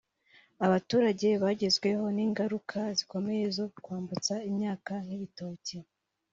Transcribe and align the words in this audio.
Abaturage 0.65 1.27
bagezweho 1.43 2.05
n’ingaruka 2.15 2.79
zikomeye 2.97 3.45
zo 3.57 3.65
kwambutsa 3.83 4.33
imyaka 4.49 4.93
nk’ibitoki 5.05 5.77